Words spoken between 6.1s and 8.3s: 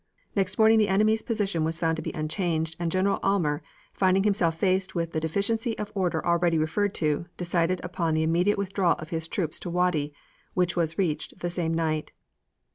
already referred to, decided upon the